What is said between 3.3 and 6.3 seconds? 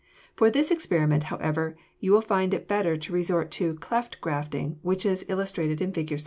to cleft grafting, which is illustrated in Fig.